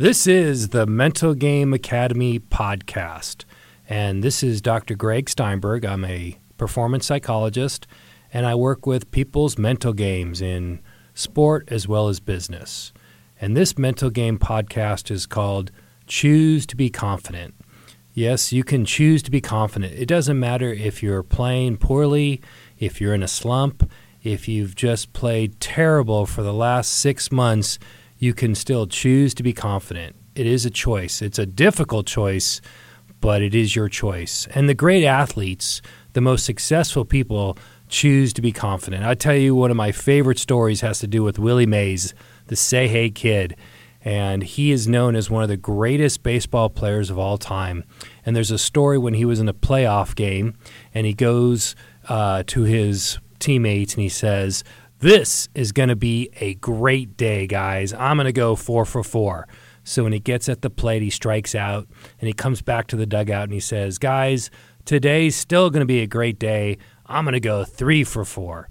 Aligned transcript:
This 0.00 0.28
is 0.28 0.68
the 0.68 0.86
Mental 0.86 1.34
Game 1.34 1.74
Academy 1.74 2.38
podcast, 2.38 3.44
and 3.88 4.22
this 4.22 4.44
is 4.44 4.62
Dr. 4.62 4.94
Greg 4.94 5.28
Steinberg. 5.28 5.84
I'm 5.84 6.04
a 6.04 6.38
performance 6.56 7.04
psychologist, 7.04 7.84
and 8.32 8.46
I 8.46 8.54
work 8.54 8.86
with 8.86 9.10
people's 9.10 9.58
mental 9.58 9.92
games 9.92 10.40
in 10.40 10.78
sport 11.14 11.66
as 11.72 11.88
well 11.88 12.06
as 12.06 12.20
business. 12.20 12.92
And 13.40 13.56
this 13.56 13.76
mental 13.76 14.08
game 14.08 14.38
podcast 14.38 15.10
is 15.10 15.26
called 15.26 15.72
Choose 16.06 16.64
to 16.66 16.76
Be 16.76 16.90
Confident. 16.90 17.56
Yes, 18.14 18.52
you 18.52 18.62
can 18.62 18.84
choose 18.84 19.20
to 19.24 19.32
be 19.32 19.40
confident. 19.40 19.94
It 19.94 20.06
doesn't 20.06 20.38
matter 20.38 20.72
if 20.72 21.02
you're 21.02 21.24
playing 21.24 21.78
poorly, 21.78 22.40
if 22.78 23.00
you're 23.00 23.14
in 23.14 23.24
a 23.24 23.26
slump, 23.26 23.90
if 24.22 24.46
you've 24.46 24.76
just 24.76 25.12
played 25.12 25.58
terrible 25.58 26.24
for 26.24 26.44
the 26.44 26.54
last 26.54 26.92
six 26.92 27.32
months, 27.32 27.80
you 28.18 28.34
can 28.34 28.54
still 28.54 28.86
choose 28.86 29.34
to 29.34 29.42
be 29.42 29.52
confident. 29.52 30.16
It 30.34 30.46
is 30.46 30.64
a 30.66 30.70
choice. 30.70 31.22
It's 31.22 31.38
a 31.38 31.46
difficult 31.46 32.06
choice, 32.06 32.60
but 33.20 33.42
it 33.42 33.54
is 33.54 33.74
your 33.74 33.88
choice. 33.88 34.46
And 34.54 34.68
the 34.68 34.74
great 34.74 35.04
athletes, 35.04 35.82
the 36.12 36.20
most 36.20 36.44
successful 36.44 37.04
people, 37.04 37.56
choose 37.88 38.32
to 38.34 38.42
be 38.42 38.52
confident. 38.52 39.04
I 39.04 39.14
tell 39.14 39.34
you, 39.34 39.54
one 39.54 39.70
of 39.70 39.76
my 39.76 39.92
favorite 39.92 40.38
stories 40.38 40.80
has 40.82 40.98
to 41.00 41.06
do 41.06 41.22
with 41.22 41.38
Willie 41.38 41.66
Mays, 41.66 42.14
the 42.46 42.56
Say 42.56 42.88
Hey 42.88 43.10
kid. 43.10 43.56
And 44.04 44.42
he 44.42 44.70
is 44.70 44.86
known 44.86 45.16
as 45.16 45.28
one 45.28 45.42
of 45.42 45.48
the 45.48 45.56
greatest 45.56 46.22
baseball 46.22 46.70
players 46.70 47.10
of 47.10 47.18
all 47.18 47.36
time. 47.36 47.84
And 48.24 48.36
there's 48.36 48.50
a 48.50 48.58
story 48.58 48.96
when 48.96 49.14
he 49.14 49.24
was 49.24 49.40
in 49.40 49.48
a 49.48 49.54
playoff 49.54 50.14
game 50.14 50.54
and 50.94 51.04
he 51.04 51.14
goes 51.14 51.74
uh, 52.08 52.44
to 52.46 52.62
his 52.62 53.18
teammates 53.38 53.94
and 53.94 54.02
he 54.02 54.08
says, 54.08 54.62
This 55.00 55.48
is 55.54 55.70
going 55.70 55.90
to 55.90 55.96
be 55.96 56.28
a 56.40 56.54
great 56.54 57.16
day, 57.16 57.46
guys. 57.46 57.92
I'm 57.92 58.16
going 58.16 58.26
to 58.26 58.32
go 58.32 58.56
four 58.56 58.84
for 58.84 59.04
four. 59.04 59.46
So 59.84 60.02
when 60.02 60.12
he 60.12 60.18
gets 60.18 60.48
at 60.48 60.60
the 60.60 60.70
plate, 60.70 61.02
he 61.02 61.10
strikes 61.10 61.54
out 61.54 61.86
and 62.20 62.26
he 62.26 62.32
comes 62.32 62.62
back 62.62 62.88
to 62.88 62.96
the 62.96 63.06
dugout 63.06 63.44
and 63.44 63.52
he 63.52 63.60
says, 63.60 63.98
Guys, 63.98 64.50
today's 64.84 65.36
still 65.36 65.70
going 65.70 65.82
to 65.82 65.86
be 65.86 66.00
a 66.00 66.08
great 66.08 66.40
day. 66.40 66.78
I'm 67.06 67.24
going 67.24 67.34
to 67.34 67.40
go 67.40 67.62
three 67.62 68.02
for 68.02 68.24
four. 68.24 68.68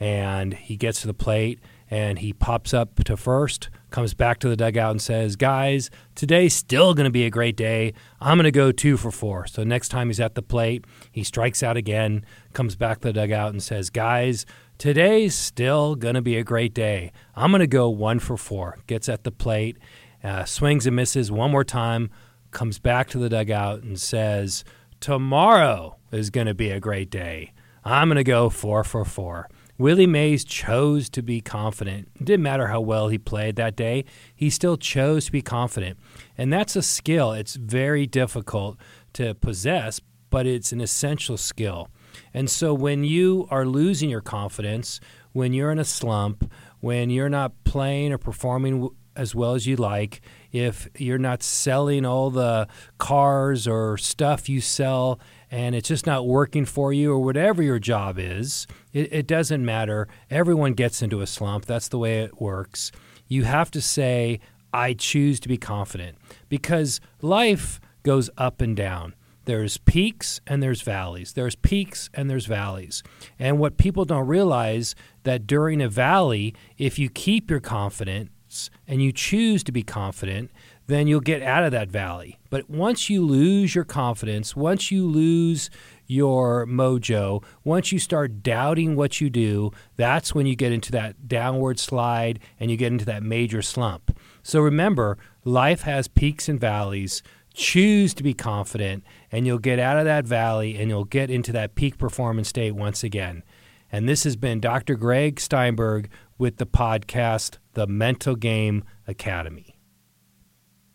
And 0.00 0.52
he 0.52 0.76
gets 0.76 1.02
to 1.02 1.06
the 1.06 1.14
plate 1.14 1.60
and 1.88 2.18
he 2.18 2.32
pops 2.32 2.74
up 2.74 3.02
to 3.04 3.16
first, 3.16 3.70
comes 3.90 4.14
back 4.14 4.40
to 4.40 4.48
the 4.48 4.56
dugout 4.56 4.90
and 4.90 5.00
says, 5.00 5.36
Guys, 5.36 5.90
today's 6.16 6.54
still 6.54 6.92
going 6.92 7.04
to 7.04 7.10
be 7.10 7.24
a 7.24 7.30
great 7.30 7.56
day. 7.56 7.94
I'm 8.20 8.36
going 8.36 8.44
to 8.44 8.50
go 8.50 8.72
two 8.72 8.96
for 8.96 9.12
four. 9.12 9.46
So 9.46 9.62
next 9.62 9.90
time 9.90 10.08
he's 10.08 10.18
at 10.18 10.34
the 10.34 10.42
plate, 10.42 10.84
he 11.12 11.22
strikes 11.22 11.62
out 11.62 11.76
again, 11.76 12.24
comes 12.52 12.74
back 12.74 13.00
to 13.00 13.08
the 13.08 13.12
dugout 13.12 13.52
and 13.52 13.62
says, 13.62 13.90
Guys, 13.90 14.44
today's 14.78 15.34
still 15.34 15.96
going 15.96 16.14
to 16.14 16.22
be 16.22 16.36
a 16.36 16.44
great 16.44 16.72
day. 16.72 17.12
I'm 17.34 17.50
going 17.50 17.60
to 17.60 17.66
go 17.66 17.88
one 17.88 18.20
for 18.20 18.36
four. 18.36 18.78
Gets 18.86 19.08
at 19.08 19.24
the 19.24 19.32
plate, 19.32 19.76
uh, 20.22 20.44
swings 20.44 20.86
and 20.86 20.96
misses 20.96 21.30
one 21.30 21.50
more 21.50 21.64
time, 21.64 22.10
comes 22.52 22.78
back 22.78 23.08
to 23.10 23.18
the 23.18 23.28
dugout 23.28 23.82
and 23.82 24.00
says, 24.00 24.64
Tomorrow 25.00 25.96
is 26.10 26.30
going 26.30 26.46
to 26.46 26.54
be 26.54 26.70
a 26.70 26.80
great 26.80 27.10
day. 27.10 27.52
I'm 27.84 28.08
going 28.08 28.16
to 28.16 28.24
go 28.24 28.48
four 28.48 28.84
for 28.84 29.04
four. 29.04 29.48
Willie 29.78 30.08
Mays 30.08 30.44
chose 30.44 31.08
to 31.10 31.22
be 31.22 31.40
confident. 31.40 32.08
It 32.16 32.24
didn't 32.24 32.42
matter 32.42 32.66
how 32.66 32.80
well 32.80 33.08
he 33.08 33.18
played 33.18 33.54
that 33.56 33.76
day, 33.76 34.04
he 34.34 34.50
still 34.50 34.76
chose 34.76 35.26
to 35.26 35.32
be 35.32 35.42
confident. 35.42 35.98
And 36.36 36.52
that's 36.52 36.74
a 36.74 36.82
skill. 36.82 37.32
It's 37.32 37.54
very 37.54 38.06
difficult 38.06 38.76
to 39.14 39.34
possess, 39.34 40.00
but 40.30 40.46
it's 40.46 40.72
an 40.72 40.80
essential 40.80 41.36
skill. 41.36 41.90
And 42.32 42.50
so 42.50 42.74
when 42.74 43.04
you 43.04 43.46
are 43.50 43.66
losing 43.66 44.10
your 44.10 44.20
confidence, 44.20 45.00
when 45.32 45.52
you're 45.52 45.70
in 45.70 45.78
a 45.78 45.84
slump, 45.84 46.50
when 46.80 47.10
you're 47.10 47.28
not 47.28 47.52
playing 47.64 48.12
or 48.12 48.18
performing 48.18 48.88
as 49.16 49.34
well 49.34 49.54
as 49.54 49.66
you 49.66 49.76
like, 49.76 50.20
if 50.52 50.88
you're 50.96 51.18
not 51.18 51.42
selling 51.42 52.06
all 52.06 52.30
the 52.30 52.68
cars 52.98 53.66
or 53.66 53.98
stuff 53.98 54.48
you 54.48 54.60
sell 54.60 55.18
and 55.50 55.74
it's 55.74 55.88
just 55.88 56.06
not 56.06 56.26
working 56.26 56.64
for 56.64 56.92
you 56.92 57.12
or 57.12 57.18
whatever 57.18 57.62
your 57.62 57.78
job 57.78 58.18
is, 58.18 58.66
it, 58.92 59.12
it 59.12 59.26
doesn't 59.26 59.64
matter. 59.64 60.06
Everyone 60.30 60.74
gets 60.74 61.02
into 61.02 61.20
a 61.20 61.26
slump. 61.26 61.66
That's 61.66 61.88
the 61.88 61.98
way 61.98 62.20
it 62.20 62.40
works. 62.40 62.92
You 63.26 63.44
have 63.44 63.70
to 63.72 63.80
say, 63.80 64.40
I 64.72 64.94
choose 64.94 65.40
to 65.40 65.48
be 65.48 65.56
confident 65.56 66.18
because 66.48 67.00
life 67.20 67.80
goes 68.02 68.30
up 68.38 68.60
and 68.60 68.76
down. 68.76 69.14
There's 69.48 69.78
peaks 69.78 70.42
and 70.46 70.62
there's 70.62 70.82
valleys. 70.82 71.32
There's 71.32 71.54
peaks 71.56 72.10
and 72.12 72.28
there's 72.28 72.44
valleys. 72.44 73.02
And 73.38 73.58
what 73.58 73.78
people 73.78 74.04
don't 74.04 74.26
realize 74.26 74.94
that 75.22 75.46
during 75.46 75.80
a 75.80 75.88
valley, 75.88 76.54
if 76.76 76.98
you 76.98 77.08
keep 77.08 77.48
your 77.50 77.58
confidence 77.58 78.68
and 78.86 79.02
you 79.02 79.10
choose 79.10 79.64
to 79.64 79.72
be 79.72 79.82
confident, 79.82 80.50
then 80.86 81.06
you'll 81.06 81.20
get 81.20 81.40
out 81.40 81.64
of 81.64 81.72
that 81.72 81.88
valley. 81.88 82.38
But 82.50 82.68
once 82.68 83.08
you 83.08 83.24
lose 83.24 83.74
your 83.74 83.84
confidence, 83.84 84.54
once 84.54 84.90
you 84.90 85.06
lose 85.06 85.70
your 86.06 86.66
mojo, 86.66 87.42
once 87.64 87.90
you 87.90 87.98
start 87.98 88.42
doubting 88.42 88.96
what 88.96 89.18
you 89.18 89.30
do, 89.30 89.70
that's 89.96 90.34
when 90.34 90.44
you 90.44 90.56
get 90.56 90.72
into 90.72 90.92
that 90.92 91.26
downward 91.26 91.78
slide 91.78 92.38
and 92.60 92.70
you 92.70 92.76
get 92.76 92.92
into 92.92 93.06
that 93.06 93.22
major 93.22 93.62
slump. 93.62 94.14
So 94.42 94.60
remember, 94.60 95.16
life 95.42 95.82
has 95.82 96.06
peaks 96.06 96.50
and 96.50 96.60
valleys. 96.60 97.22
Choose 97.54 98.14
to 98.14 98.22
be 98.22 98.34
confident, 98.34 99.04
and 99.32 99.46
you'll 99.46 99.58
get 99.58 99.78
out 99.78 99.98
of 99.98 100.04
that 100.04 100.24
valley 100.24 100.76
and 100.76 100.88
you'll 100.88 101.04
get 101.04 101.30
into 101.30 101.52
that 101.52 101.74
peak 101.74 101.98
performance 101.98 102.48
state 102.48 102.72
once 102.72 103.02
again. 103.02 103.42
And 103.90 104.08
this 104.08 104.24
has 104.24 104.36
been 104.36 104.60
Dr. 104.60 104.94
Greg 104.96 105.40
Steinberg 105.40 106.10
with 106.36 106.58
the 106.58 106.66
podcast, 106.66 107.58
The 107.72 107.86
Mental 107.86 108.36
Game 108.36 108.84
Academy. 109.06 109.77